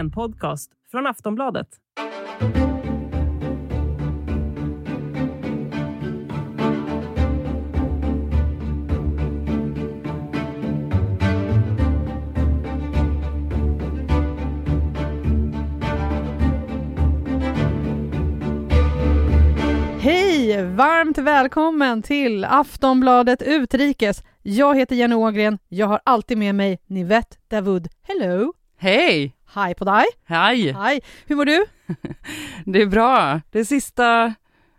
[0.00, 1.68] En podcast från Aftonbladet.
[20.00, 20.64] Hej!
[20.64, 24.22] Varmt välkommen till Aftonbladet Utrikes.
[24.42, 25.58] Jag heter Jenny Ågren.
[25.68, 27.88] Jag har alltid med mig Nivette Davud.
[28.02, 28.52] Hello!
[28.76, 29.39] Hej!
[29.52, 30.04] Hej på dig!
[30.24, 30.72] Hej!
[30.72, 31.00] Hej!
[31.26, 31.64] Hur mår du?
[32.64, 33.40] Det är bra.
[33.50, 34.34] Det är sista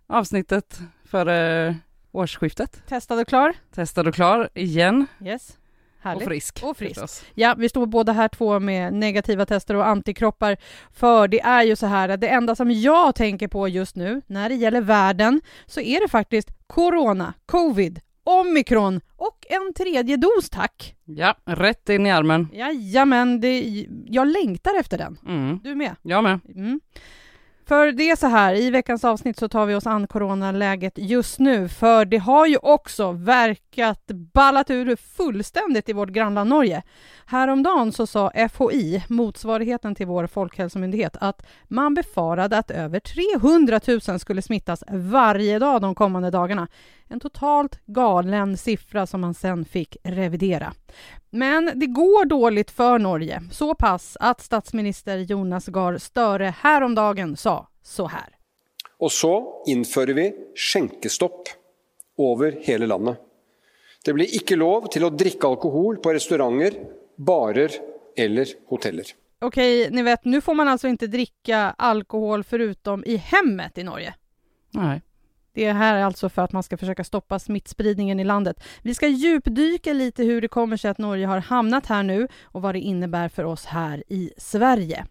[0.08, 1.76] avsnittet före
[2.12, 2.88] årsskiftet.
[2.88, 3.54] Testad och klar?
[3.76, 5.06] Testad och klar igen.
[5.26, 5.58] Yes.
[6.02, 6.22] Härligt.
[6.22, 6.60] Och frisk.
[6.64, 6.94] Och frisk.
[6.94, 7.24] förstås.
[7.34, 10.58] Ja, vi står båda här två med negativa tester och antikroppar.
[10.92, 14.22] För det är ju så här att det enda som jag tänker på just nu
[14.28, 18.00] när det gäller världen så är det faktiskt corona, covid,
[18.40, 20.96] omikron och en tredje dos tack.
[21.06, 22.48] Ja, rätt in i armen.
[22.54, 25.18] Jajamän, det, jag längtar efter den.
[25.28, 25.60] Mm.
[25.64, 25.96] Du med?
[26.02, 26.40] Jag med.
[26.56, 26.80] Mm.
[27.72, 31.40] För det är så här, i veckans avsnitt så tar vi oss an coronaläget just
[31.40, 36.84] nu, för det har ju också verkat ballat ur fullständigt i vårt grannland Norge.
[37.26, 44.20] Häromdagen så sa FHI, motsvarigheten till vår folkhälsomyndighet, att man befarade att över 300 000
[44.20, 46.68] skulle smittas varje dag de kommande dagarna.
[47.12, 50.74] En totalt galen siffra som man sen fick revidera.
[51.30, 57.68] Men det går dåligt för Norge, så pass att statsminister Jonas Gahr Støre häromdagen sa
[57.84, 58.38] så här.
[59.00, 61.50] Og så innfører vi skjenkestopp
[62.18, 63.18] over hele landet.
[64.06, 66.74] Det blir ikke lov til å drikke alkohol på restauranter,
[67.18, 67.72] barer
[68.18, 69.06] eller hoteller.
[69.42, 74.14] Okej, ni vet, nu får man alltså inte dricka alkohol förutom i hemmet i Norge.
[74.70, 75.02] Nej.
[75.54, 78.64] Det här är alltså för att man ska försöka stoppa smittspridningen i landet.
[78.82, 82.62] Vi ska djupdyka lite hur det kommer sig att Norge har hamnat här nu och
[82.62, 85.06] vad det innebär för oss här i Sverige.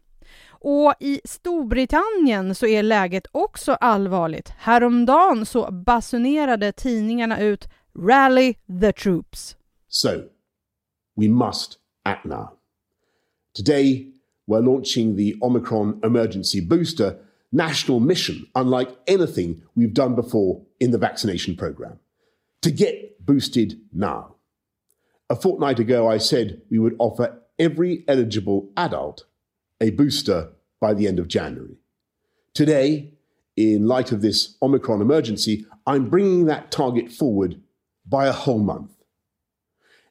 [0.48, 4.53] Och i Storbritannien så är läget också allvarligt.
[4.59, 9.56] Häromdagen så basunerade tidningarna ut “Rally the troops”.
[9.88, 10.09] So,
[11.16, 12.48] we must act now.
[13.56, 14.12] Today,
[14.47, 17.14] we're launching the Omicron emergency booster
[17.53, 21.99] national mission, unlike anything we've done before in the vaccination program.
[22.62, 24.37] To get boosted now.
[25.28, 29.25] A fortnight ago, I said we would offer every eligible adult
[29.81, 30.50] a booster
[30.81, 31.77] by the end of January.
[32.55, 33.15] Today,
[33.56, 37.61] in light of this Omicron emergency, I'm bringing that target forward
[38.06, 38.93] by a whole month.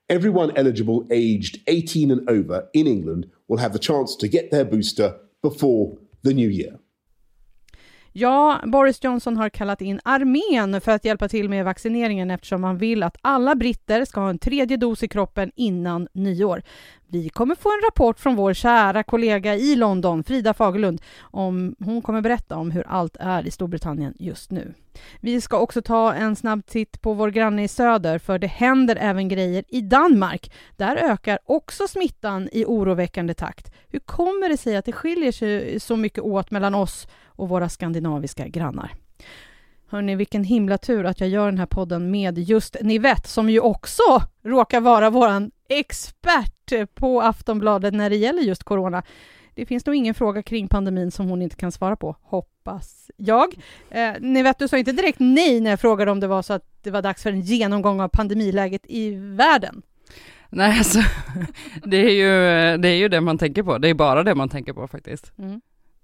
[0.09, 4.65] Everyone eligible aged 18 and over in England will have the chance to get their
[4.65, 6.79] booster before the new year.
[8.19, 12.77] Ja, Boris Johnson har kallat in armén för att hjälpa till med vaccineringen eftersom han
[12.77, 16.61] vill att alla britter ska ha en tredje dos i kroppen innan nyår.
[17.07, 22.01] Vi kommer få en rapport från vår kära kollega i London, Frida Fagerlund, om hon
[22.01, 24.73] kommer berätta om hur allt är i Storbritannien just nu.
[25.19, 28.97] Vi ska också ta en snabb titt på vår granne i söder, för det händer
[29.01, 30.51] även grejer i Danmark.
[30.77, 33.71] Där ökar också smittan i oroväckande takt.
[33.89, 37.07] Hur kommer det sig att det skiljer sig så mycket åt mellan oss
[37.39, 38.91] och våra skandinaviska grannar?
[39.87, 43.59] Hörni, vilken himla tur att jag gör den här podden med just Nivette som ju
[43.59, 44.01] också
[44.43, 49.03] råkar vara våran expert på Aftonbladet när det gäller just corona.
[49.53, 53.55] Det finns nog ingen fråga kring pandemin som hon inte kan svara på, hoppas jag.
[53.89, 56.83] Eh, Nivette, du sa inte direkt nej när jag frågade om det var så att
[56.83, 59.81] det var dags för en genomgång av pandemiläget i världen.
[60.49, 60.99] Nej, alltså,
[61.83, 63.77] det är, ju, det är ju det man tänker på.
[63.77, 65.31] Det är bara det man tänker på faktiskt.
[65.37, 65.61] Mm.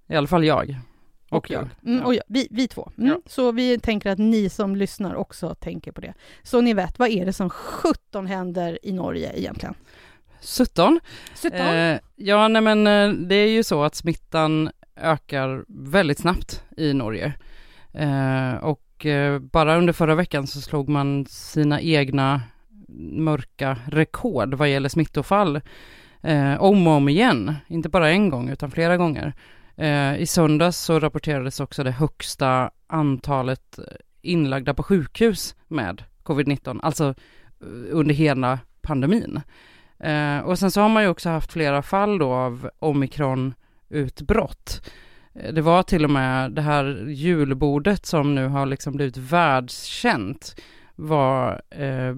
[0.07, 0.75] I alla fall jag.
[1.38, 1.68] Och, jag.
[1.85, 2.06] Mm, Ja.
[2.06, 2.91] och jag, vi, vi två.
[2.97, 3.09] Mm.
[3.09, 3.18] Ja.
[3.25, 6.13] Så vi tänker att ni som lyssnar också tänker på det.
[6.44, 9.75] Så ni vet, vad är det som 17 händer i Norge egentligen?
[10.57, 11.00] 17.
[11.41, 11.59] 17?
[11.59, 16.94] Eh, ja, nej men eh, det är ju så att smittan ökar väldigt snabbt i
[16.94, 17.34] Norge.
[17.94, 22.41] Eh, och eh, bara under förra veckan så slog man sina egna
[23.12, 25.61] mörka rekord vad gäller smittofall
[26.22, 27.55] eh, om och om igen.
[27.67, 29.34] Inte bara en gång utan flera gånger.
[29.77, 33.83] Eh, I söndags så rapporterades också det högsta antalet eh,
[34.22, 37.13] inlagda på sjukhus med covid-19, alltså eh,
[37.91, 39.41] under hela pandemin.
[39.99, 44.89] Eh, och sen så har man ju också haft flera fall då av omikronutbrott.
[45.33, 50.55] Eh, det var till och med det här julbordet som nu har liksom blivit världskänt
[50.95, 52.16] var, eh,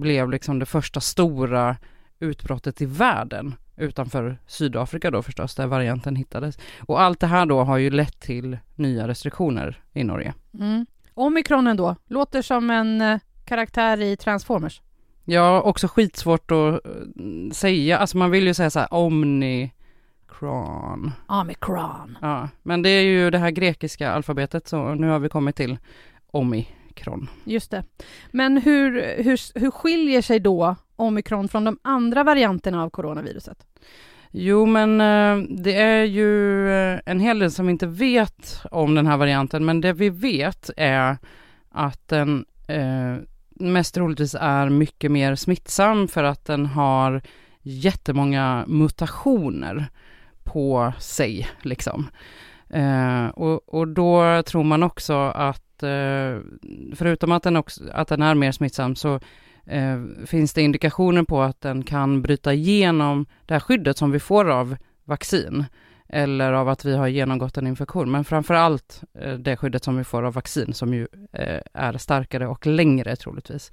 [0.00, 1.76] blev liksom det första stora
[2.18, 6.58] utbrottet i världen utanför Sydafrika då förstås, där varianten hittades.
[6.80, 10.34] Och allt det här då har ju lett till nya restriktioner i Norge.
[10.58, 10.86] Mm.
[11.14, 14.82] Omikronen då, låter som en eh, karaktär i Transformers.
[15.24, 19.72] Ja, också skitsvårt att eh, säga, alltså man vill ju säga så här omni
[20.42, 21.12] omikron.
[21.26, 22.18] Omikron.
[22.20, 25.78] Ja, men det är ju det här grekiska alfabetet så nu har vi kommit till
[26.26, 27.28] omikron.
[27.44, 27.84] Just det.
[28.30, 33.66] Men hur, hur, hur skiljer sig då omikron från de andra varianterna av coronaviruset?
[34.30, 38.94] Jo, men eh, det är ju eh, en hel del som vi inte vet om
[38.94, 41.16] den här varianten, men det vi vet är
[41.70, 43.16] att den eh,
[43.48, 47.22] mest troligtvis är mycket mer smittsam för att den har
[47.62, 49.86] jättemånga mutationer
[50.44, 52.08] på sig liksom.
[52.70, 56.38] Eh, och, och då tror man också att eh,
[56.94, 59.20] förutom att den, också, att den är mer smittsam så
[59.66, 64.18] eh, finns det indikationer på att den kan bryta igenom det här skyddet som vi
[64.18, 65.64] får av vaccin
[66.08, 69.96] eller av att vi har genomgått en infektion, men framför allt eh, det skyddet som
[69.96, 73.70] vi får av vaccin som ju eh, är starkare och längre troligtvis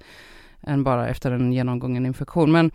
[0.62, 2.52] än bara efter en genomgången infektion.
[2.52, 2.70] Men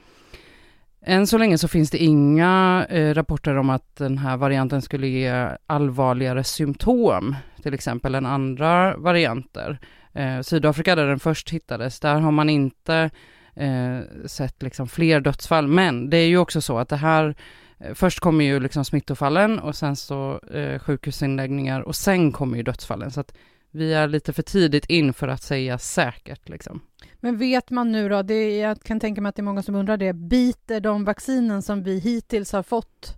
[1.01, 5.07] än så länge så finns det inga eh, rapporter om att den här varianten skulle
[5.07, 9.79] ge allvarligare symptom, till exempel än andra varianter.
[10.15, 13.09] Eh, Sydafrika där den först hittades, där har man inte
[13.56, 17.35] eh, sett liksom fler dödsfall, men det är ju också så att det här
[17.79, 22.63] eh, Först kommer ju liksom smittofallen och sen så eh, sjukhusinläggningar och sen kommer ju
[22.63, 23.12] dödsfallen.
[23.12, 23.33] Så att
[23.71, 26.50] vi är lite för tidigt in för att säga säkert.
[26.50, 26.81] Liksom.
[27.15, 29.75] Men vet man nu då, det, jag kan tänka mig att det är många som
[29.75, 33.17] undrar det, biter de vaccinen som vi hittills har fått,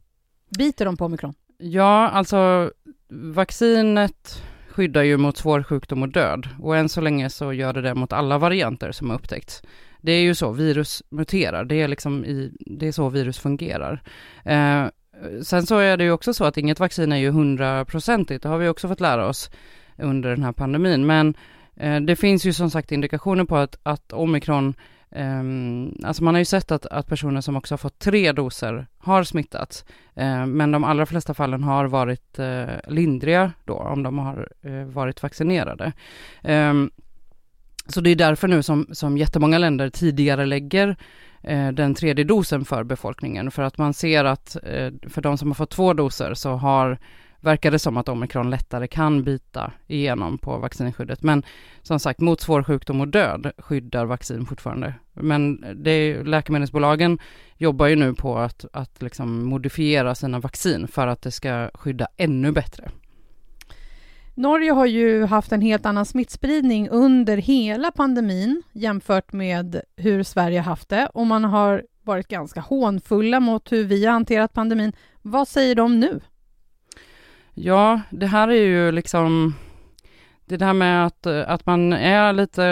[0.58, 1.34] biter de på omikron?
[1.58, 2.72] Ja, alltså
[3.10, 4.42] vaccinet
[4.78, 7.96] skyddar ju mot svår sjukdom och död och än så länge så gör det det
[7.96, 9.62] mot alla varianter som har upptäckts.
[10.02, 14.02] Det är ju så, virus muterar, det är liksom i, det är så virus fungerar.
[14.46, 14.86] Eh,
[15.44, 18.58] sen så är det ju också så att inget vaccin är ju hundraprocentigt, det har
[18.58, 19.52] vi också fått lära oss
[19.98, 21.34] under den här pandemin, men
[21.76, 24.74] eh, det finns ju som sagt indikationer på att, att omikron
[25.10, 28.88] Um, alltså man har ju sett att, att, personer som också har fått tre doser
[28.98, 29.86] har smittats,
[30.20, 34.86] uh, men de allra flesta fallen har varit uh, lindriga då, om de har uh,
[34.86, 35.92] varit vaccinerade.
[36.44, 36.92] Um,
[37.88, 40.96] så det är därför nu som, som jättemånga länder tidigare lägger
[41.44, 44.58] eh, den tredje dosen för befolkningen, för att man ser att
[45.10, 46.98] för de som har fått två doser så har
[47.40, 51.24] verkar det som att omikron lättare kan bita igenom på vaccinskyddet.
[51.24, 51.44] Men
[51.82, 54.94] som sagt, mot svår sjukdom och död skyddar vaccin fortfarande.
[55.14, 57.20] Men det är, läkemedelsbolagen
[57.58, 62.08] jobbar ju nu på att, att liksom modifiera sina vaccin för att det ska skydda
[62.18, 62.92] ännu bättre.
[64.36, 70.60] Norge har ju haft en helt annan smittspridning under hela pandemin jämfört med hur Sverige
[70.60, 74.94] haft det och man har varit ganska hånfulla mot hur vi har hanterat pandemin.
[75.22, 76.20] Vad säger de nu?
[77.60, 79.56] Ja, det här är ju liksom
[80.46, 82.64] det där med att, att man är lite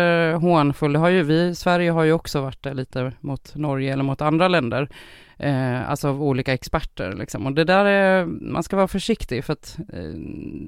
[0.41, 4.03] hånfull, det har ju vi, Sverige har ju också varit det lite mot Norge eller
[4.03, 4.89] mot andra länder,
[5.37, 7.45] eh, alltså av olika experter liksom.
[7.45, 10.13] Och det där är, man ska vara försiktig för att eh,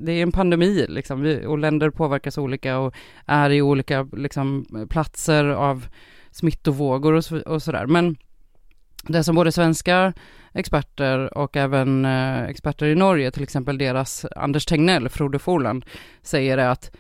[0.02, 4.66] det är en pandemi liksom, vi, och länder påverkas olika och är i olika liksom
[4.90, 5.88] platser av
[6.32, 7.86] smittovågor och, så, och sådär.
[7.86, 8.16] Men
[9.08, 10.14] det som både svenska
[10.54, 15.86] experter och även eh, experter i Norge, till exempel deras Anders Tegnell, Frode Forland,
[16.22, 16.96] säger är att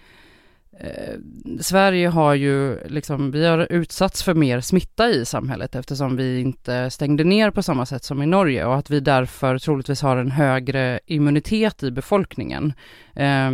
[0.80, 1.13] eh,
[1.62, 6.89] Sverige har ju liksom, vi har utsatts för mer smitta i samhället eftersom vi inte
[6.89, 10.31] stängde ner på samma sätt som i Norge och att vi därför troligtvis har en
[10.31, 12.73] högre immunitet i befolkningen.
[13.16, 13.52] Eh,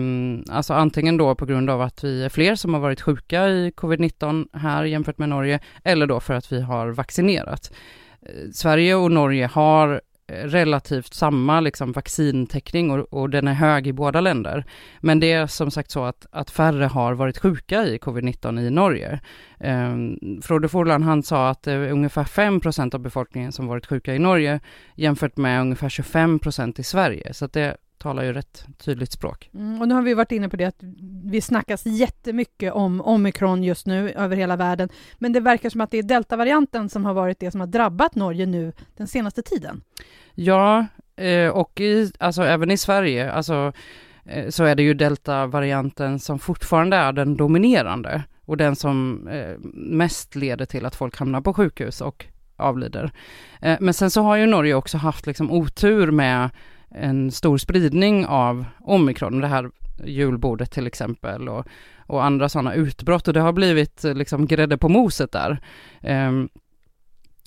[0.50, 3.72] alltså antingen då på grund av att vi är fler som har varit sjuka i
[3.72, 7.72] covid-19 här jämfört med Norge eller då för att vi har vaccinerat.
[8.26, 13.88] Eh, Sverige och Norge har eh, relativt samma liksom vaccintäckning och, och, den är hög
[13.88, 14.66] i båda länder.
[15.02, 18.70] Men det är som sagt så att, att färre har varit sjuka i covid-19 i
[18.70, 19.20] Norge.
[19.60, 24.16] Ehm, Frode Forland han sa att det är ungefär 5% av befolkningen som varit sjuka
[24.16, 24.60] i Norge
[24.96, 27.34] jämfört med ungefär 25% i Sverige.
[27.34, 29.50] Så att det talar ju rätt tydligt språk.
[29.54, 30.84] Mm, och nu har vi varit inne på det att
[31.24, 34.90] vi snackas jättemycket om omikron just nu över hela världen.
[35.18, 38.16] Men det verkar som att det är deltavarianten som har varit det som har drabbat
[38.16, 39.82] Norge nu den senaste tiden.
[40.36, 43.74] Ja, eh, och i, alltså även i Sverige, alltså
[44.26, 49.58] eh, så är det ju deltavarianten som fortfarande är den dominerande och den som eh,
[49.74, 53.12] mest leder till att folk hamnar på sjukhus och avlider.
[53.80, 56.50] Men sen så har ju Norge också haft liksom otur med
[56.96, 59.70] en stor spridning av omikron, det här
[60.06, 61.66] julbordet till exempel och,
[62.06, 65.60] och andra sådana utbrott och det har blivit eh, liksom grädde på moset där.
[66.02, 66.50] Um,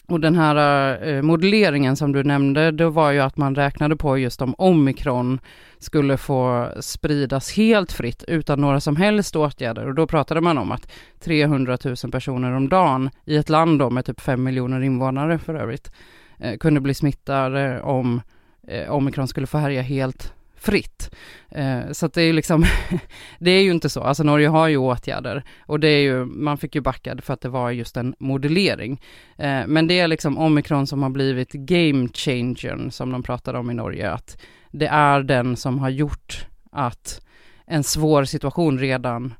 [0.08, 4.18] och den här eh, modelleringen som du nämnde, det var ju att man räknade på
[4.18, 5.40] just om omikron
[5.78, 10.72] skulle få spridas helt fritt utan några som helst åtgärder och då pratade man om
[10.72, 15.38] att 300 000 personer om dagen i ett land då med typ 5 miljoner invånare
[15.38, 15.92] för övrigt
[16.38, 18.20] eh, kunde bli smittade om
[18.68, 21.14] eh, omikron skulle få härja helt fritt.
[21.50, 22.64] Eh, så att det är ju liksom,
[23.38, 24.00] det är ju inte så.
[24.00, 27.40] Alltså Norge har ju åtgärder och det är ju, man fick ju backad för att
[27.40, 29.00] det var just en modellering.
[29.36, 33.70] Eh, men det är liksom omikron som har blivit game changern som de pratade om
[33.70, 34.38] i Norge, att
[34.70, 37.20] det är den som har gjort att
[37.66, 39.34] en svår situation redan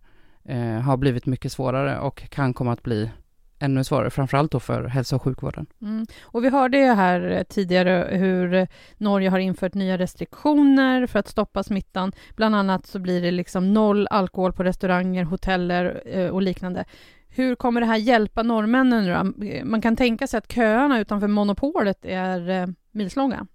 [0.45, 3.11] eh, har blivit mycket svårare och kan komma att bli
[3.59, 5.67] ännu svårare, framförallt då för hälso och sjukvården.
[5.83, 6.07] Mm.
[6.23, 11.19] Och vi hörde ju här eh, tidigare hur eh, Norge har infört nya restriktioner för
[11.19, 12.13] att stoppa smittan.
[12.37, 16.85] Bland annat så blir det liksom noll alkohol på restauranger, hoteller eh, och liknande.
[17.29, 19.47] Hur kommer det här hjälpa norrmännen nu då?
[19.65, 23.47] Man kan tänka sig att köerna utanför monopolet är milslånga.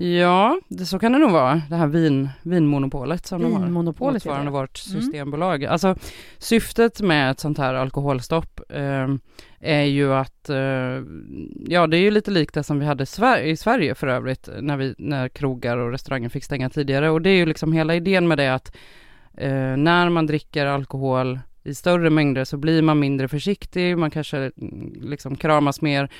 [0.00, 4.12] Ja, det, så kan det nog vara, det här vin, vinmonopolet som vinmonopolet de har,
[4.12, 5.02] motsvarande vårt mm.
[5.02, 5.62] systembolag.
[5.62, 5.72] Mm.
[5.72, 5.96] Alltså
[6.38, 9.08] syftet med ett sånt här alkoholstopp eh,
[9.60, 11.02] är ju att, eh,
[11.66, 13.02] ja det är ju lite likt det som vi hade
[13.42, 17.10] i Sverige för övrigt, när, vi, när krogar och restauranger fick stänga tidigare.
[17.10, 18.76] Och det är ju liksom hela idén med det att
[19.36, 24.38] eh, när man dricker alkohol i större mängder så blir man mindre försiktig, man kanske
[24.38, 26.10] mm, liksom kramas mer,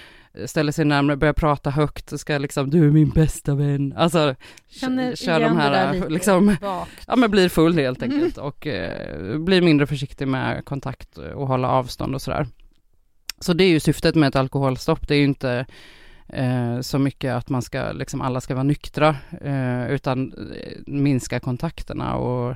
[0.47, 3.95] ställer sig närmare, börjar prata högt och ska liksom, du är min bästa vän.
[3.97, 4.35] Alltså,
[4.69, 6.57] Känner kör de här, liksom,
[7.07, 8.15] ja men blir full helt mm.
[8.15, 8.49] enkelt mm.
[8.49, 12.47] och eh, blir mindre försiktig med kontakt och hålla avstånd och sådär.
[13.41, 15.67] Så det är ju syftet med ett alkoholstopp, det är ju inte
[16.29, 21.41] eh, så mycket att man ska, liksom alla ska vara nyktra, eh, utan eh, minska
[21.41, 22.55] kontakterna och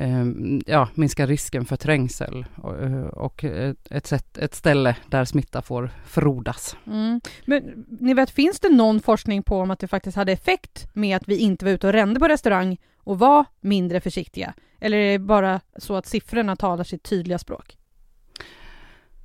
[0.00, 5.24] Ehm, ja, minska risken för trängsel och, eh, och eh, ett, sätt, ett ställe där
[5.24, 6.76] smitta får frodas.
[6.86, 7.20] Mm.
[7.44, 11.16] Men ni vet, finns det någon forskning på om att det faktiskt hade effekt med
[11.16, 14.54] att vi inte var ute och rände på restaurang och var mindre försiktiga?
[14.80, 17.76] Eller är det bara så att siffrorna talar sitt tydliga språk?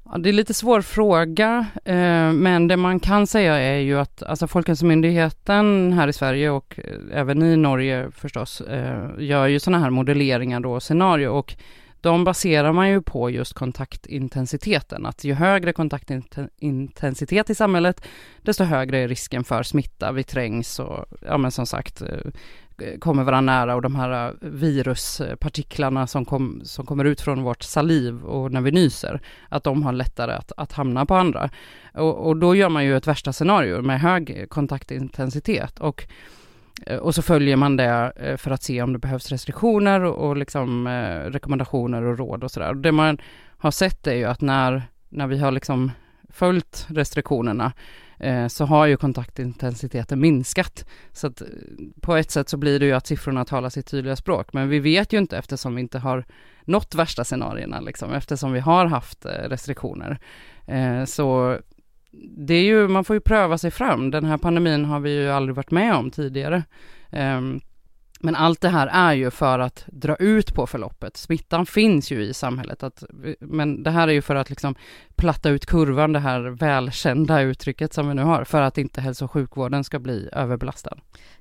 [0.05, 4.23] Ja, det är lite svår fråga, eh, men det man kan säga är ju att
[4.23, 9.83] alltså Folkhälsomyndigheten här i Sverige och eh, även i Norge förstås eh, gör ju sådana
[9.83, 11.55] här modelleringar då, scenario och
[12.01, 18.05] de baserar man ju på just kontaktintensiteten, att ju högre kontaktintensitet i samhället,
[18.41, 22.07] desto högre är risken för smitta, vi trängs och ja men som sagt eh,
[22.77, 27.43] Eh, kommer varandra nära och de här eh, viruspartiklarna som, kom, som kommer ut från
[27.43, 31.49] vårt saliv och när vi nyser, att de har lättare att, att hamna på andra.
[31.93, 36.07] Och, och då gör man ju ett värsta scenario med hög kontaktintensitet och
[36.85, 40.37] eh, och så följer man det för att se om det behövs restriktioner och, och
[40.37, 40.87] liksom
[41.25, 42.73] rekommendationer och råd och sådär.
[42.73, 43.17] Det man
[43.57, 45.91] har sett är ju att när, när vi har liksom
[46.29, 47.73] följt restriktionerna
[48.19, 50.85] Eh, så har ju kontaktintensiteten minskat.
[51.11, 51.47] Så att eh,
[52.01, 54.79] på ett sätt så blir det ju att siffrorna talar sitt tydliga språk, men vi
[54.79, 56.25] vet ju inte eftersom vi inte har
[56.65, 60.19] nått värsta scenarierna, liksom, eftersom vi har haft eh, restriktioner.
[61.05, 61.57] Så
[62.37, 64.11] det är ju, man får ju pröva sig fram.
[64.11, 66.63] Den här pandemin har vi ju aldrig varit med om tidigare.
[67.11, 67.61] Ehm,
[68.19, 71.17] men allt det här är ju för att dra ut på förloppet.
[71.17, 73.03] Smittan finns ju i samhället, att,
[73.39, 74.75] men det här är ju för att liksom
[75.23, 79.25] platta ut kurvan, det här välkända uttrycket som vi nu har, för att inte hälso
[79.25, 80.97] och sjukvården ska bli överbelastad.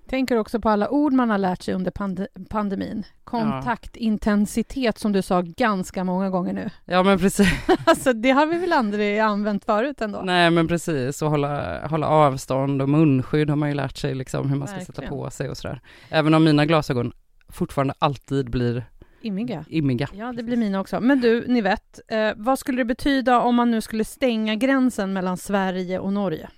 [0.09, 3.05] Tänker också på alla ord man har lärt sig under pand pandemin.
[3.25, 6.71] Kontaktintensitet som du sa ganska många gånger nu.
[6.85, 7.49] Ja men precis.
[7.87, 10.21] alltså det har vi väl aldrig använt förut ändå?
[10.25, 14.51] Nej men precis, och hålla, hålla avstånd och munskydd har man ju lärt sig liksom
[14.51, 14.95] hur man ska Verkligen.
[14.95, 15.81] sätta på sig och sådär.
[16.09, 17.12] Även om mina glasögon
[17.49, 18.85] fortfarande alltid blir
[19.23, 19.64] Immiga.
[19.69, 20.09] Immiga.
[20.14, 21.00] Ja, det blir mina också.
[21.00, 25.12] Men du, ni vet, eh, vad skulle det betyda om man nu skulle stänga gränsen
[25.12, 26.49] mellan Sverige och Norge?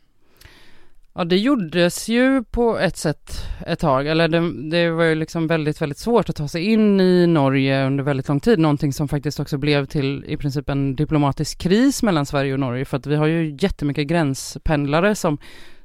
[1.16, 3.32] Ja, det gjordes ju på ett sätt
[3.66, 7.00] ett tag, eller det, det, var ju liksom väldigt, väldigt svårt att ta sig in
[7.00, 10.96] i Norge under väldigt lång tid, någonting som faktiskt också blev till i princip en
[10.96, 15.38] diplomatisk kris mellan Sverige och Norge, för att vi har ju jättemycket gränspendlare som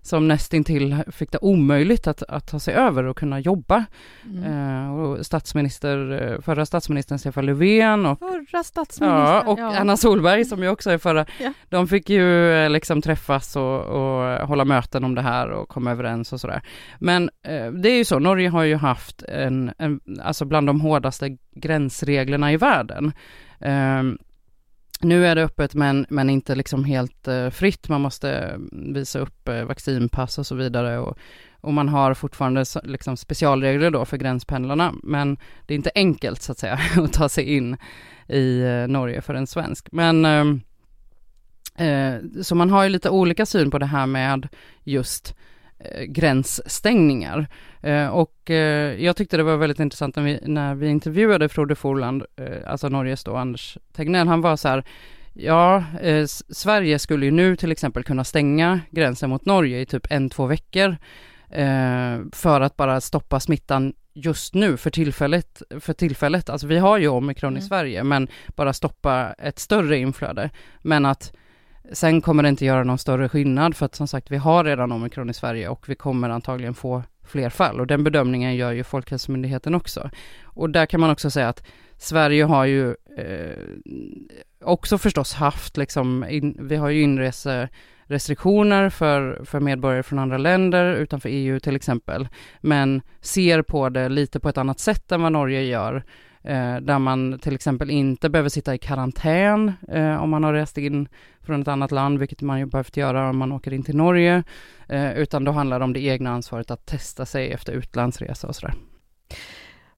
[0.10, 3.86] som nästintill fick det omöjligt att, att ta sig över och kunna jobba.
[4.26, 4.44] Mm.
[4.44, 9.78] Eh, och statsminister, eh, förra statsministern Stefan Löfven och, förra statsministern, ja, och ja.
[9.78, 11.54] Anna Solberg som ju också är förra, ja.
[11.70, 15.92] de fick ju eh, liksom träffas och, och, hålla möten om det här och komma
[15.92, 16.62] överens och sådär.
[17.00, 20.82] Men eh, det är ju så, Norge har ju haft en, en, alltså bland de
[20.82, 23.12] hårdaste gränsreglerna i världen.
[23.60, 24.04] Eh,
[25.02, 27.90] nu är det öppet men, men inte liksom helt eh, fritt.
[27.90, 31.00] Man måste mm, visa upp eh, vaccinpass och så vidare.
[31.00, 31.18] Och,
[31.62, 34.94] och man har fortfarande liksom specialregler då för gränspendlarna.
[35.04, 37.78] Men det är inte enkelt så att säga att ta sig in
[38.28, 39.88] i eh, Norge för en svensk.
[39.92, 40.62] Men ehm,
[41.78, 44.48] eh, så man har ju lite olika syn på det här med
[44.84, 45.59] just Eh,
[46.08, 47.48] gränsstängningar.
[47.82, 51.76] Eh, och eh, jag tyckte det var väldigt intressant när vi, när vi intervjuade Frode
[51.76, 52.24] Forland,
[52.66, 54.84] alltså Norges då Anders Tegnell, han var så här,
[55.34, 55.84] ja,
[56.50, 60.46] Sverige skulle ju nu till exempel kunna stänga gränsen mot Norge i typ en, två
[60.46, 60.98] veckor.
[61.50, 66.50] eh, för att bara stoppa smittan just nu för tillfället, för tillfället.
[66.50, 67.64] Alltså vi har ju omikron mm.
[67.64, 70.50] i Sverige, men bara stoppa ett större inflöde.
[70.82, 71.34] Men att
[71.92, 74.92] sen kommer det inte göra någon större skillnad för att som sagt vi har redan
[74.92, 78.84] omikron i Sverige och vi kommer antagligen få fler fall och den bedömningen gör ju
[78.84, 80.10] Folkhälsomyndigheten också.
[80.44, 81.64] Och där kan man också säga att
[81.98, 83.58] Sverige har ju eh,
[84.64, 90.94] också förstås haft liksom, in, vi har ju inreserestriktioner för, för medborgare från andra länder
[90.96, 92.28] utanför EU till exempel,
[92.62, 96.02] men ser på det lite på ett annat sätt än vad Norge gör, eh,
[96.82, 101.08] där man till exempel inte behöver sitta i karantän eh, om man har rest in
[101.42, 104.44] från ett annat land, vilket man ju behövt göra om man åker in till Norge,
[104.90, 108.56] eh, utan då handlar det om det egna ansvaret att testa sig efter utlandsresa och
[108.56, 108.74] sådär.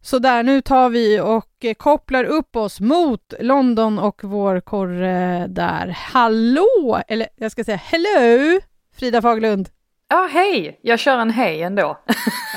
[0.01, 5.87] Så där, nu tar vi och kopplar upp oss mot London och vår korre där.
[5.87, 7.01] Hallå!
[7.07, 8.59] Eller jag ska säga hello!
[8.95, 9.69] Frida Faglund.
[10.09, 10.79] Ja, hej!
[10.81, 11.99] Jag kör en hej ändå.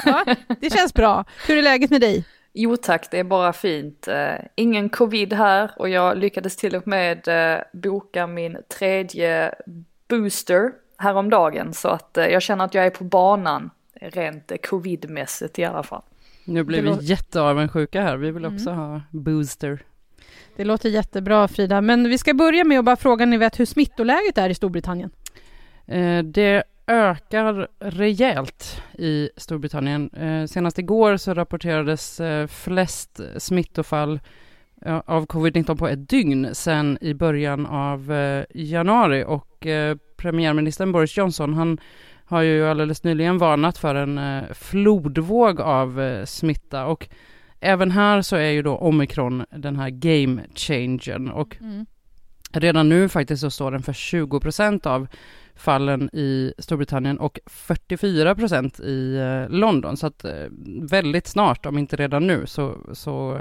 [0.05, 0.25] ja,
[0.61, 1.25] det känns bra.
[1.47, 2.25] Hur är läget med dig?
[2.57, 4.09] Jo tack, det är bara fint.
[4.09, 9.55] Uh, ingen covid här och jag lyckades till och med uh, boka min tredje
[10.09, 13.71] booster häromdagen så att uh, jag känner att jag är på banan
[14.01, 16.03] rent covidmässigt i alla fall.
[16.45, 17.03] Nu blir vi låter...
[17.03, 18.81] jätteavundsjuka här, vi vill också mm.
[18.81, 19.83] ha booster.
[20.57, 23.67] Det låter jättebra Frida, men vi ska börja med att bara fråga, ni vet hur
[23.67, 25.11] smittoläget är i Storbritannien?
[25.87, 30.11] Eh, det ökar rejält i Storbritannien.
[30.11, 34.21] Eh, senast igår så rapporterades eh, flest smittofall
[35.05, 39.67] av covid-19 på ett dygn sedan i början av eh, januari och
[40.17, 41.79] premiärministern Boris Johnson han
[42.25, 47.09] har ju alldeles nyligen varnat för en flodvåg av smitta och
[47.61, 51.87] även här så är ju då omikron den här game changern och mm.
[52.53, 55.07] redan nu faktiskt så står den för 20 procent av
[55.57, 59.97] fallen i Storbritannien och 44 procent i eh, London.
[59.97, 60.47] Så att eh,
[60.81, 63.41] väldigt snart, om inte redan nu, så, så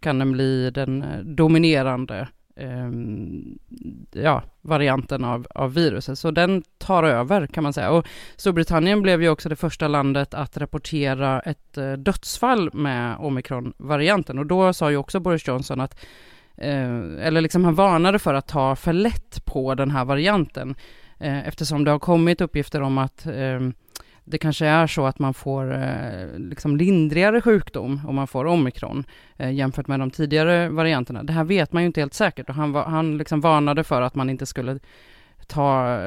[0.00, 3.58] kan den bli den eh, dominerande ehm,
[4.12, 6.18] ja, varianten av, av viruset.
[6.18, 7.90] Så den tar över kan man säga.
[7.90, 14.46] Och Storbritannien blev ju också det första landet att rapportera ett dödsfall med omikronvarianten Och
[14.46, 16.00] då sa ju också Boris Johnson att
[16.56, 20.74] eh, eller liksom han varnade för att ta för lätt på den här varianten
[21.18, 23.74] Eh, eftersom det har kommit uppgifter om att ehm,
[24.24, 29.04] det kanske är så att man får eh, liksom lindrigare sjukdom om man får omikron
[29.36, 31.22] eh, jämfört med de tidigare varianterna.
[31.22, 34.14] Det här vet man ju inte helt säkert och han, han liksom varnade för att
[34.14, 34.78] man inte skulle
[35.46, 35.98] ta,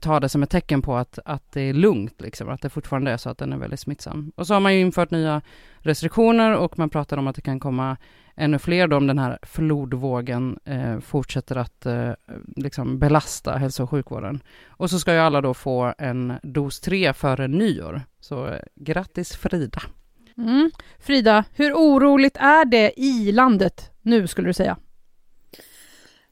[0.00, 3.10] ta det som ett tecken på att, att det är lugnt, liksom, att det fortfarande
[3.10, 4.32] är så att den är väldigt smittsam.
[4.36, 5.42] Och så har man ju infört nya
[5.78, 7.96] restriktioner och man pratar om att det kan komma
[8.36, 12.10] ännu fler då om den här flodvågen eh, fortsätter att eh,
[12.56, 14.40] liksom belasta hälso och sjukvården.
[14.66, 18.02] Och så ska ju alla då få en dos tre före nyår.
[18.20, 19.82] Så eh, grattis Frida!
[20.36, 20.70] Mm.
[20.98, 24.76] Frida, hur oroligt är det i landet nu skulle du säga?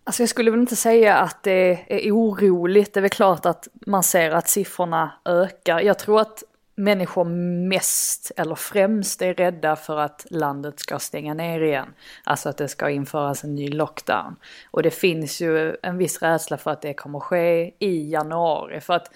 [0.04, 2.94] Alltså jag skulle väl inte säga att det är oroligt.
[2.94, 5.80] Det är väl klart att man ser att siffrorna ökar.
[5.80, 6.42] Jag tror att
[6.74, 7.24] människor
[7.68, 11.88] mest eller främst är rädda för att landet ska stänga ner igen.
[12.24, 14.36] Alltså att det ska införas en ny lockdown.
[14.70, 18.80] Och det finns ju en viss rädsla för att det kommer ske i januari.
[18.80, 19.10] För att,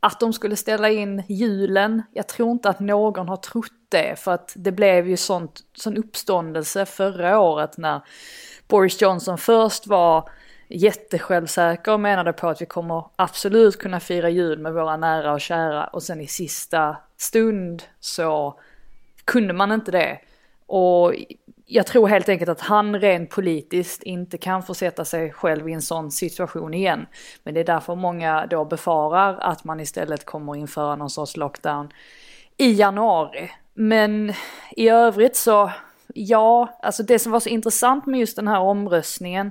[0.00, 4.18] att de skulle ställa in julen, jag tror inte att någon har trott det.
[4.18, 8.00] För att det blev ju sånt, sån uppståndelse förra året när
[8.68, 10.30] Boris Johnson först var
[10.68, 15.40] jättesjälvsäker och menade på att vi kommer absolut kunna fira jul med våra nära och
[15.40, 18.60] kära och sen i sista stund så
[19.24, 20.20] kunde man inte det.
[20.66, 21.14] Och
[21.70, 25.82] jag tror helt enkelt att han rent politiskt inte kan försätta sig själv i en
[25.82, 27.06] sån situation igen.
[27.42, 31.88] Men det är därför många då befarar att man istället kommer införa någon sorts lockdown
[32.56, 33.50] i januari.
[33.74, 34.32] Men
[34.76, 35.70] i övrigt så,
[36.14, 39.50] ja, alltså det som var så intressant med just den här omröstningen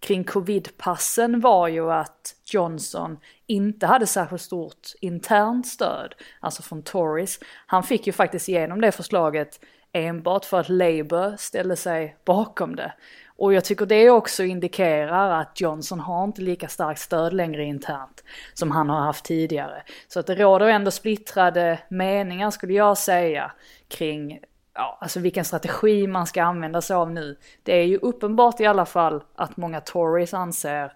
[0.00, 7.38] kring covidpassen var ju att Johnson inte hade särskilt stort internt stöd, alltså från Tories.
[7.66, 9.60] Han fick ju faktiskt igenom det förslaget
[9.92, 12.92] enbart för att Labour ställde sig bakom det.
[13.40, 18.24] Och jag tycker det också indikerar att Johnson har inte lika starkt stöd längre internt
[18.54, 19.82] som han har haft tidigare.
[20.08, 23.52] Så att det råder ändå splittrade meningar skulle jag säga
[23.88, 24.40] kring
[24.74, 27.36] ja, alltså vilken strategi man ska använda sig av nu.
[27.62, 30.92] Det är ju uppenbart i alla fall att många Tories anser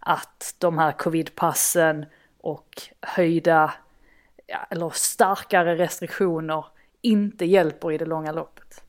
[0.00, 2.06] att de här covidpassen
[2.40, 3.72] och höjda
[4.46, 6.64] ja, eller starkare restriktioner
[7.02, 8.84] inte hjälper i det långa loppet.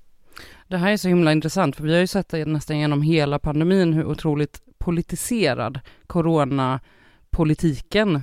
[0.67, 3.39] Det här är så himla intressant, för vi har ju sett det nästan genom hela
[3.39, 8.15] pandemin hur otroligt politiserad coronapolitiken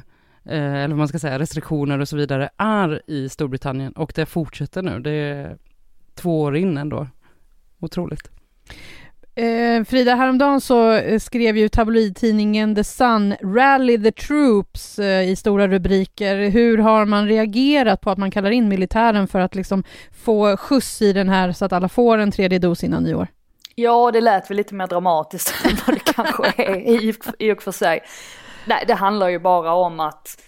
[0.44, 4.26] eh, eller vad man ska säga, restriktioner och så vidare, är i Storbritannien och det
[4.26, 5.00] fortsätter nu.
[5.00, 5.58] Det är
[6.14, 7.06] två år in ändå.
[7.80, 8.30] Otroligt.
[9.38, 15.36] Eh, Frida, häromdagen så eh, skrev ju tabloidtidningen The Sun Rally the Troops eh, i
[15.36, 16.36] stora rubriker.
[16.36, 19.84] Hur har man reagerat på att man kallar in militären för att liksom
[20.24, 23.26] få skjuts i den här så att alla får en tredje dos innan nyår?
[23.74, 27.62] Ja, det lät väl lite mer dramatiskt än vad det kanske är i, i och
[27.62, 28.00] för sig.
[28.64, 30.42] Nej, det handlar ju bara om att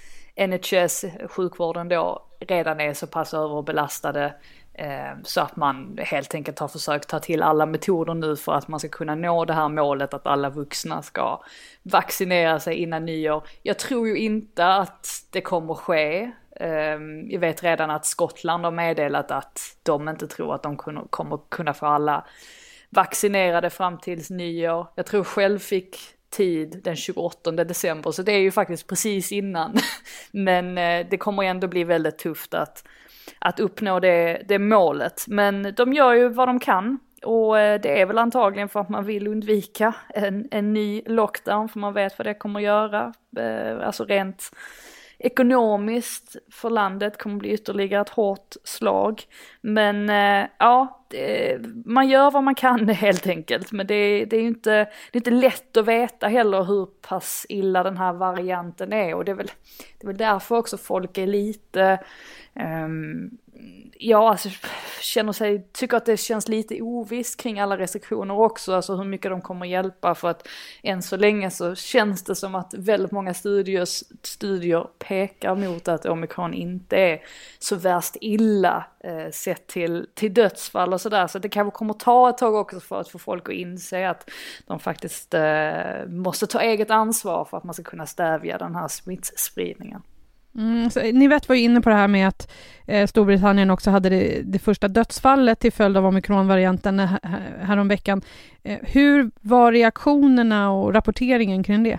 [0.48, 4.34] NHS, sjukvården då, redan är så pass överbelastade Eh,
[4.78, 8.68] Eh, så att man helt enkelt har försökt ta till alla metoder nu för att
[8.68, 11.42] man ska kunna nå det här målet att alla vuxna ska
[11.82, 13.46] vaccinera sig innan nyår.
[13.62, 16.30] Jag tror ju inte att det kommer ske.
[16.56, 20.76] Ehm, jag vet redan att Skottland har meddelat att de inte tror att de
[21.10, 22.26] kommer kunna få alla
[22.90, 24.86] vaccinerade fram tills nyår.
[24.94, 25.96] Jag tror själv fick
[26.30, 29.76] tid den 28 december, så det är ju faktiskt precis innan.
[30.30, 32.84] Men eh, det kommer ändå bli väldigt tufft att
[33.38, 35.24] att uppnå det, det målet.
[35.28, 38.88] Men de gör ju vad de kan och eh, det är väl antagligen för att
[38.88, 43.12] man vill undvika en, en ny lockdown för man vet vad det kommer att göra.
[43.36, 44.50] Eh, alltså rent
[45.18, 49.22] ekonomiskt för landet kommer bli ytterligare ett hårt slag.
[49.60, 53.72] Men eh, ja, det, man gör vad man kan helt enkelt.
[53.72, 54.70] Men det, det är ju inte,
[55.12, 59.14] det är inte lätt att veta heller hur pass illa den här varianten är.
[59.14, 59.50] Och det är väl,
[59.98, 61.98] det är väl därför också folk är lite
[62.54, 63.38] um,
[63.98, 64.48] ja, alltså
[65.00, 69.30] känner sig, tycker att det känns lite ovisst kring alla restriktioner också, alltså hur mycket
[69.30, 70.48] de kommer hjälpa för att
[70.82, 76.06] än så länge så känns det som att väldigt många studios, studier pekar mot att
[76.06, 77.22] omikron inte är
[77.58, 82.30] så värst illa eh, sett till, till dödsfall och sådär, så det kanske kommer ta
[82.30, 84.30] ett tag också för att få folk att inse att
[84.66, 88.88] de faktiskt eh, måste ta eget ansvar för att man ska kunna stävja den här
[88.88, 90.02] smittspridningen.
[90.54, 92.50] Mm, Nivette var ju inne på det här med att
[92.86, 97.10] eh, Storbritannien också hade det, det, första dödsfallet till följd av omikronvarianten eh,
[97.60, 98.22] häromveckan.
[98.62, 101.98] Eh, hur var reaktionerna och rapporteringen kring det?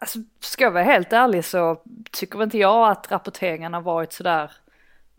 [0.00, 4.50] Alltså, ska jag vara helt ärlig så tycker inte jag att rapporteringen har varit sådär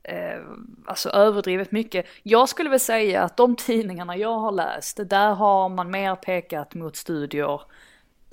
[0.03, 0.41] eh,
[0.85, 2.05] alltså överdrivet mycket.
[2.23, 6.73] Jag skulle väl säga att de tidningarna jag har läst, där har man mer pekat
[6.73, 7.61] mot studier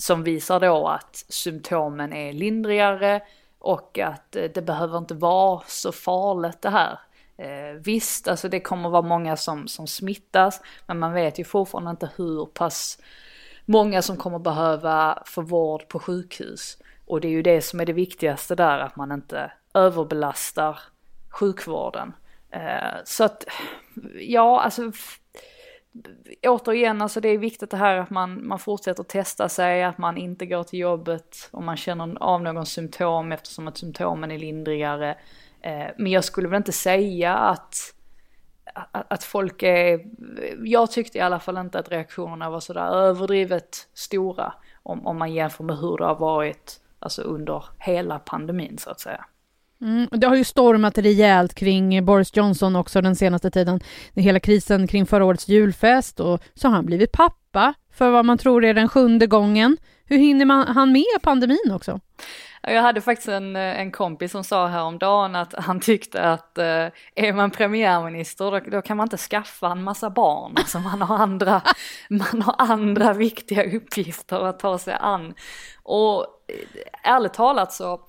[0.00, 3.22] som visar då att symptomen är lindrigare
[3.58, 6.98] och att eh, det behöver inte vara så farligt det här.
[7.36, 11.90] Eh, visst, alltså det kommer vara många som, som smittas, men man vet ju fortfarande
[11.90, 12.98] inte hur pass
[13.64, 16.78] många som kommer behöva få vård på sjukhus.
[17.06, 20.78] Och det är ju det som är det viktigaste där, att man inte överbelastar
[21.30, 22.12] sjukvården.
[22.50, 23.44] Eh, så att,
[24.20, 24.92] ja, alltså
[26.42, 30.16] återigen, alltså det är viktigt det här att man, man fortsätter testa sig, att man
[30.16, 35.18] inte går till jobbet om man känner av någon symptom eftersom att symptomen är lindrigare.
[35.60, 37.94] Eh, men jag skulle väl inte säga att,
[38.74, 40.06] att, att folk är,
[40.64, 45.32] jag tyckte i alla fall inte att reaktionerna var sådär överdrivet stora om, om man
[45.32, 49.24] jämför med hur det har varit alltså under hela pandemin så att säga.
[49.82, 53.80] Mm, det har ju stormat rejält kring Boris Johnson också den senaste tiden.
[54.14, 58.38] Hela krisen kring förra årets julfest och så har han blivit pappa för vad man
[58.38, 59.76] tror är den sjunde gången.
[60.04, 62.00] Hur hinner man, han med pandemin också?
[62.62, 67.32] Jag hade faktiskt en, en kompis som sa häromdagen att han tyckte att eh, är
[67.32, 70.52] man premiärminister då, då, kan man inte skaffa en massa barn.
[70.56, 71.62] Alltså man har andra,
[72.08, 75.34] man har andra viktiga uppgifter att ta sig an.
[75.82, 78.00] Och eh, ärligt talat så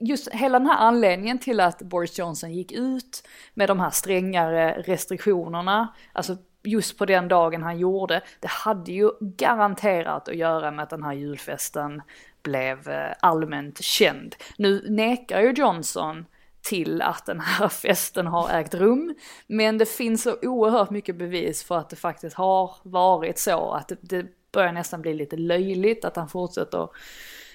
[0.00, 4.82] just hela den här anledningen till att Boris Johnson gick ut med de här strängare
[4.86, 10.82] restriktionerna, alltså just på den dagen han gjorde, det hade ju garanterat att göra med
[10.82, 12.02] att den här julfesten
[12.42, 14.36] blev eh, allmänt känd.
[14.58, 16.26] Nu nekar ju Johnson
[16.62, 19.14] till att den här festen har ägt rum.
[19.46, 23.88] Men det finns så oerhört mycket bevis för att det faktiskt har varit så att
[23.88, 26.88] det, det börjar nästan bli lite löjligt att han fortsätter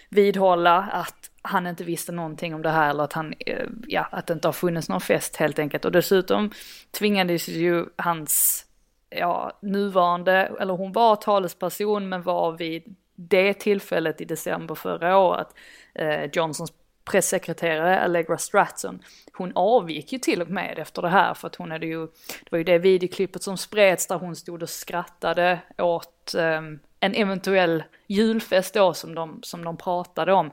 [0.10, 4.28] vidhålla att han inte visste någonting om det här eller att han, eh, ja, att
[4.28, 5.86] det inte har funnits någon fest helt enkelt.
[5.86, 6.52] Och dessutom
[6.92, 8.66] tvingades ju hans,
[9.10, 15.48] ja, nuvarande, eller hon var talesperson men var vid det tillfället i december förra året,
[15.94, 16.74] eh, Johnsons
[17.06, 19.02] pressekreterare Allegra Stratton,
[19.34, 22.52] hon avgick ju till och med efter det här för att hon hade ju, det
[22.52, 26.62] var ju det videoklippet som spreds där hon stod och skrattade åt eh,
[27.00, 30.52] en eventuell julfest då som de, som de pratade om.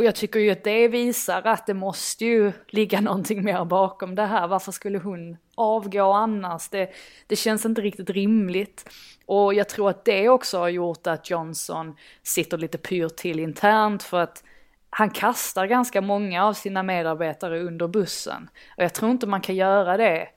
[0.00, 4.14] Och jag tycker ju att det visar att det måste ju ligga någonting mer bakom
[4.14, 4.48] det här.
[4.48, 6.68] Varför skulle hon avgå annars?
[6.68, 6.90] Det,
[7.26, 8.90] det känns inte riktigt rimligt.
[9.26, 14.02] Och jag tror att det också har gjort att Johnson sitter lite pyrt till internt
[14.02, 14.44] för att
[14.90, 18.50] han kastar ganska många av sina medarbetare under bussen.
[18.76, 20.28] Och jag tror inte man kan göra det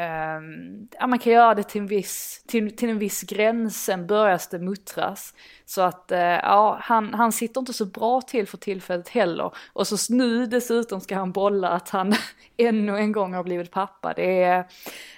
[0.00, 4.06] Um, ja, man kan göra det till en viss, till, till en viss gräns, sen
[4.06, 5.34] börjar det muttras.
[5.64, 9.52] Så att uh, ja, han, han sitter inte så bra till för tillfället heller.
[9.72, 12.14] Och så nu dessutom ska han bolla att han
[12.56, 14.12] ännu en gång har blivit pappa.
[14.14, 14.66] Det är,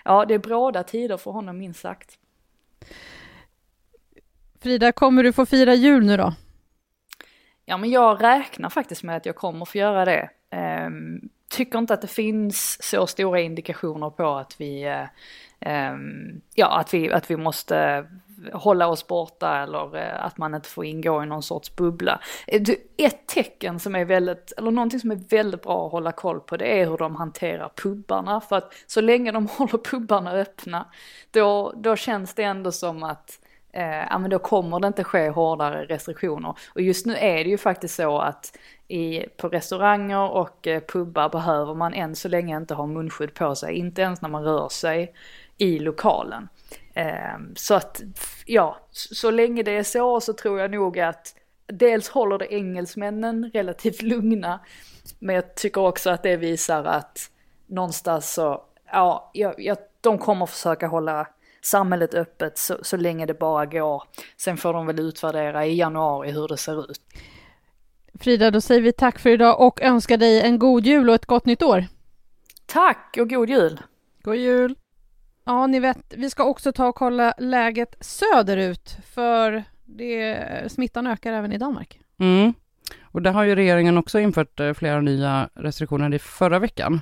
[0.04, 2.18] ja, det är bråda tider för honom minst sagt.
[4.62, 6.34] Frida, kommer du få fira jul nu då?
[7.64, 10.30] Ja, men jag räknar faktiskt med att jag kommer få göra det.
[10.86, 15.06] Um, tycker inte att det finns så stora indikationer på att vi, eh,
[15.60, 18.06] ehm, ja, att vi, att vi måste
[18.52, 22.20] hålla oss borta eller eh, att man inte får ingå i någon sorts bubbla.
[22.46, 22.62] Eh,
[22.96, 26.56] ett tecken som är väldigt, eller någonting som är väldigt bra att hålla koll på
[26.56, 28.40] det är hur de hanterar pubbarna.
[28.40, 30.86] För att så länge de håller pubbarna öppna,
[31.30, 33.38] då, då känns det ändå som att
[33.72, 36.54] eh, ja men då kommer det inte ske hårdare restriktioner.
[36.74, 41.28] Och just nu är det ju faktiskt så att i, på restauranger och eh, pubbar
[41.28, 44.68] behöver man än så länge inte ha munskydd på sig, inte ens när man rör
[44.68, 45.14] sig
[45.58, 46.48] i lokalen.
[46.94, 48.02] Eh, så att,
[48.46, 51.34] ja, så länge det är så så tror jag nog att
[51.66, 54.60] dels håller det engelsmännen relativt lugna,
[55.18, 57.30] men jag tycker också att det visar att
[57.66, 61.26] någonstans så, ja, jag, ja de kommer försöka hålla
[61.62, 64.02] samhället öppet så, så länge det bara går.
[64.36, 67.00] Sen får de väl utvärdera i januari hur det ser ut.
[68.20, 71.26] Frida, då säger vi tack för idag och önskar dig en god jul och ett
[71.26, 71.84] gott nytt år.
[72.66, 73.80] Tack och god jul!
[74.22, 74.74] God jul!
[75.44, 81.32] Ja, ni vet, vi ska också ta och kolla läget söderut, för det, smittan ökar
[81.32, 82.00] även i Danmark.
[82.18, 82.54] Mm.
[83.02, 87.00] Och där har ju regeringen också infört eh, flera nya restriktioner i förra veckan.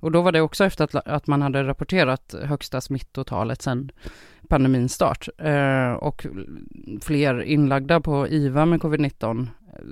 [0.00, 3.90] Och då var det också efter att, att man hade rapporterat högsta smittotalet sedan
[4.48, 5.28] pandemins start.
[5.38, 6.26] Eh, och
[7.00, 9.46] fler inlagda på IVA med covid-19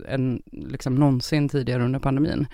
[0.09, 2.47] eh, än liksom någonsin tidigare under pandemin.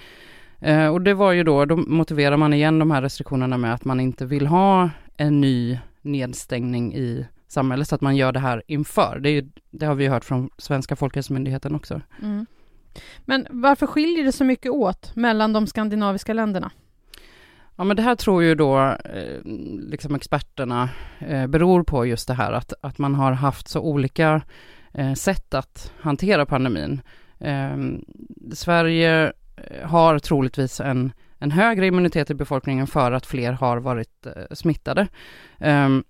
[0.60, 3.84] Eh, och det var ju då, då motiverar man igen de här restriktionerna med att
[3.84, 8.62] man inte vill ha en ny nedstängning i samhället, så att man gör det här
[8.66, 9.18] inför.
[9.18, 12.00] Det, ju, det har vi ju hört från Svenska Folkhälsomyndigheten också.
[12.22, 12.46] Mm.
[13.24, 16.70] Men varför skiljer det så mycket åt mellan de skandinaviska länderna?
[17.76, 19.40] Ja, men det här tror ju då eh,
[19.88, 24.42] liksom experterna eh, beror på just det här att, att man har haft så olika
[24.92, 27.02] eh, sätt att hantera pandemin.
[27.40, 28.04] Ehm,
[28.52, 34.26] Sverige eh, har troligtvis en, en högre immunitet i befolkningen för att fler har varit
[34.26, 35.08] eh, smittade.
[35.58, 36.04] Ehm,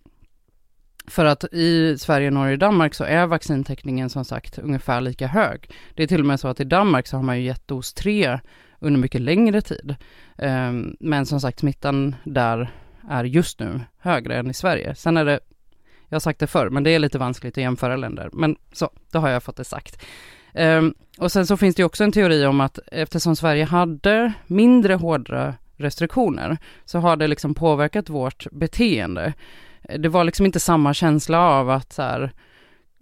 [1.06, 5.70] för att i Sverige, Norge och Danmark så är vaccintäckningen som sagt ungefär lika hög.
[5.94, 7.94] Det är till och med så att i Danmark så har man ju gett dos
[7.94, 8.38] 3
[8.82, 9.96] under mycket längre tid.
[10.38, 12.70] Ehm, men som sagt, smittan där
[13.08, 14.94] är just nu högre än i Sverige.
[14.94, 15.40] Sen är det,
[16.08, 18.30] jag har sagt det förr, men det är lite vanskligt att jämföra länder.
[18.32, 20.04] Men så, då har jag fått det sagt.
[20.54, 24.94] Ehm, och sen så finns det också en teori om att eftersom Sverige hade mindre
[24.94, 29.32] hårda restriktioner så har det liksom påverkat vårt beteende.
[29.98, 32.32] Det var liksom inte samma känsla av att så här,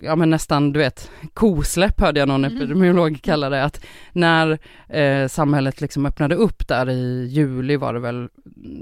[0.02, 2.56] ja men nästan, du vet, kosläpp hörde jag någon mm.
[2.56, 4.58] epidemiolog kalla det, att när
[4.88, 8.28] eh, samhället liksom öppnade upp där i juli var det väl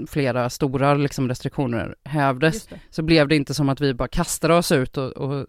[0.07, 4.71] flera stora liksom restriktioner hävdes, så blev det inte som att vi bara kastade oss
[4.71, 5.45] ut och, och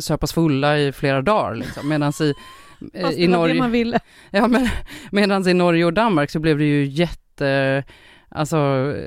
[0.00, 2.34] söp oss fulla i flera dagar liksom, medan i
[2.92, 4.00] eh, i Norge, det man ville.
[4.30, 4.68] Ja, men
[5.10, 7.84] medan i Norge och Danmark så blev det ju jätte,
[8.28, 8.56] alltså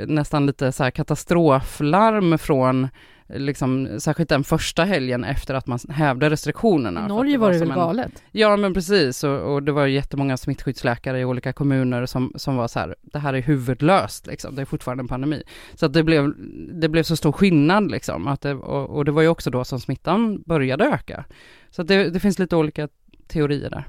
[0.07, 2.87] nästan lite så här katastroflarm från
[3.29, 7.05] liksom, särskilt den första helgen efter att man hävde restriktionerna.
[7.05, 7.75] I Norge var, var det väl en...
[7.75, 8.23] galet?
[8.31, 12.67] Ja men precis och, och, det var jättemånga smittskyddsläkare i olika kommuner som, som var
[12.67, 15.43] så här, det här är huvudlöst liksom, det är fortfarande en pandemi.
[15.75, 16.33] Så att det blev,
[16.73, 19.63] det blev så stor skillnad liksom, att det, och, och det var ju också då
[19.63, 21.25] som smittan började öka.
[21.69, 22.87] Så att det, det finns lite olika
[23.27, 23.87] teorier där.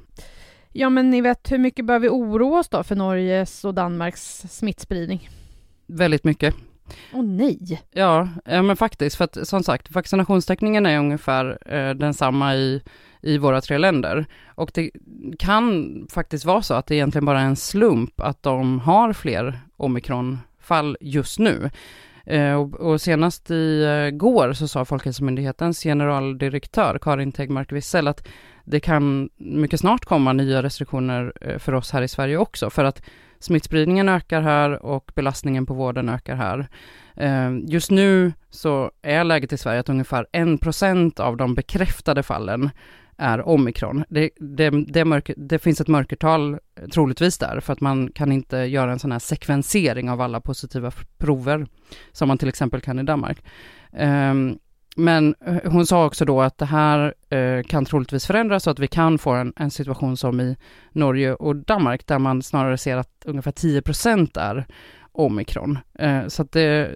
[0.72, 4.42] Ja men ni vet, hur mycket bör vi oroa oss då för Norges och Danmarks
[4.50, 5.28] smittspridning?
[5.86, 6.54] Väldigt mycket.
[7.12, 7.82] Åh oh, nej!
[7.92, 12.82] Ja, ja men faktiskt, för att som sagt, vaccinationstäckningen är ungefär eh, densamma i,
[13.20, 14.26] i våra tre länder.
[14.46, 14.90] Och det
[15.38, 19.60] kan faktiskt vara så att det egentligen bara är en slump att de har fler
[19.76, 21.70] omikronfall just nu.
[22.26, 28.28] Eh, och, och, senast i eh, går så sa Folkhälsomyndighetens generaldirektör Karin Tegmark Wisell att
[28.64, 32.84] det kan mycket snart komma nya restriktioner eh, för oss här i Sverige också, för
[32.84, 33.02] att
[33.40, 36.68] smittspridningen ökar här och belastningen på vården ökar här.
[37.16, 42.70] Eh, just nu så är läget i Sverige att ungefär 1% av de bekräftade fallen
[43.20, 44.04] är omikron.
[44.08, 48.32] Det, det, det, mörker, det, finns ett mörkertal eh, troligtvis där, för att man kan
[48.32, 51.66] inte göra en sån här sekvensering av alla positiva prover,
[52.12, 53.44] som man till exempel kan i Danmark.
[53.92, 54.58] Um,
[55.00, 58.78] men eh, hon sa också då att det här eh, kan troligtvis förändras så att
[58.78, 60.56] vi kan få en, en, situation som i
[60.92, 64.66] Norge och Danmark där man snarare ser att ungefär 10% är
[65.12, 65.78] omikron.
[65.94, 66.90] Eh, så att det,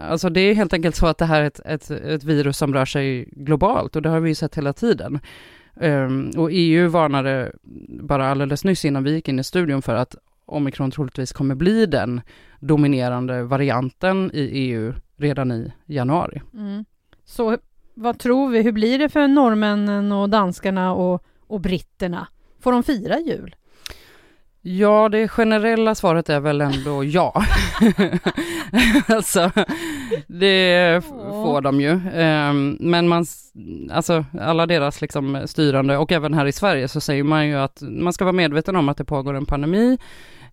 [0.00, 2.74] alltså det är helt enkelt så att det här är ett, ett, ett virus som
[2.74, 5.20] rör sig globalt och det har vi ju sett hela tiden.
[5.74, 7.52] Um, och EU varnade
[7.88, 10.16] bara alldeles nyss innan vi gick in i studion för att
[10.46, 12.20] omikron troligtvis kommer bli den
[12.60, 16.42] dominerande varianten i EU redan i januari.
[16.54, 16.84] Mm.
[17.30, 17.58] Så
[17.94, 22.26] vad tror vi, hur blir det för norrmännen och danskarna och, och britterna?
[22.60, 23.56] Får de fira jul?
[24.62, 27.44] Ja, det generella svaret är väl ändå ja.
[29.08, 29.50] alltså,
[30.26, 32.00] det får de ju.
[32.14, 33.26] Ehm, men man,
[33.90, 37.82] alltså alla deras liksom styrande och även här i Sverige så säger man ju att
[37.82, 39.98] man ska vara medveten om att det pågår en pandemi.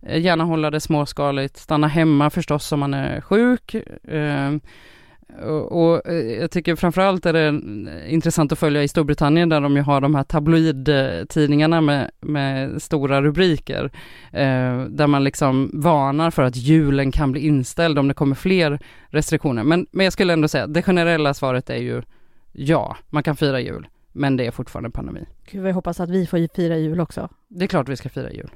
[0.01, 3.75] Eh, gärna hålla det småskaligt, stanna hemma förstås om man är sjuk.
[5.41, 7.61] Och, och, eh, jag tycker framförallt är det
[8.09, 13.21] intressant att följa i Storbritannien där de ju har de här tabloidtidningarna med, med stora
[13.21, 13.91] rubriker.
[14.31, 18.79] Eh, där man liksom varnar för att julen kan bli inställd om det kommer fler
[19.07, 19.63] restriktioner.
[19.63, 22.01] Men, men jag skulle ändå säga, det generella svaret är ju
[22.51, 23.87] ja, man kan fira jul.
[24.11, 25.25] Men det är fortfarande pandemi.
[25.51, 27.29] Gud, jag hoppas att vi får fira jul också.
[27.47, 28.49] Det är klart vi ska fira jul.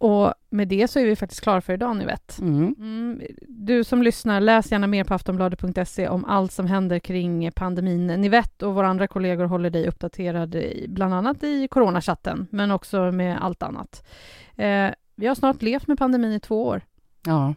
[0.00, 2.38] Och med det så är vi faktiskt klara för idag, Nivett.
[2.38, 2.74] Mm.
[2.78, 8.06] Mm, du som lyssnar, läs gärna mer på aftonbladet.se om allt som händer kring pandemin.
[8.06, 10.56] Nivett och våra andra kollegor håller dig uppdaterad,
[10.88, 14.08] bland annat i coronachatten, men också med allt annat.
[14.56, 16.82] Eh, vi har snart levt med pandemin i två år.
[17.26, 17.54] Ja.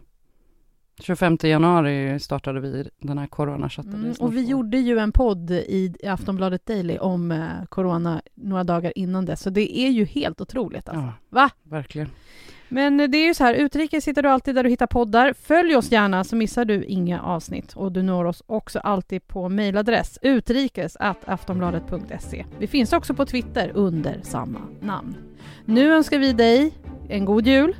[0.98, 3.94] 25 januari startade vi den här coronachatten.
[3.94, 4.50] Mm, och vi år.
[4.50, 9.50] gjorde ju en podd i Aftonbladet Daily om eh, corona några dagar innan det, så
[9.50, 10.88] det är ju helt otroligt.
[10.88, 11.02] Alltså.
[11.02, 11.50] Ja, Va?
[11.62, 12.08] Verkligen.
[12.68, 15.32] Men det är ju så här, utrikes hittar du alltid där du hittar poddar.
[15.32, 19.48] Följ oss gärna så missar du inga avsnitt och du når oss också alltid på
[19.48, 22.44] mejladress utrikes aftonbladet.se.
[22.58, 25.16] Vi finns också på Twitter under samma namn.
[25.64, 26.72] Nu önskar vi dig
[27.08, 27.76] en god jul.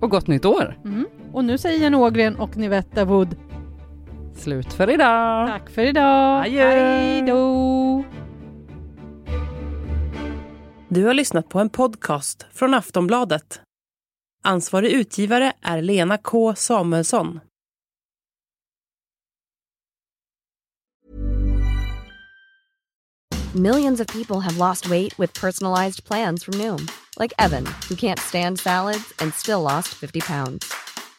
[0.00, 0.78] Och gott nytt år!
[0.84, 1.06] Mm.
[1.32, 3.36] Och nu säger Jenny Ågren och Nivetta Wood
[4.36, 5.48] Slut för idag!
[5.48, 6.46] Tack för idag!
[6.46, 6.70] Adjö!
[6.70, 8.04] Hej då!
[10.88, 13.60] Du har lyssnat på en podcast från Aftonbladet.
[14.42, 17.40] Ansvarig utgivare är Lena K Samuelsson.
[23.54, 26.88] Millions of people have lost weight with personalized plans from Noom.
[27.18, 30.72] Like Evan, who can't stand salads and still lost 50 pounds.